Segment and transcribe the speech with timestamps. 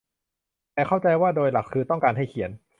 [0.73, 2.51] แต่เข้าใจว่าโดยหลักคือต้องการให้เขียน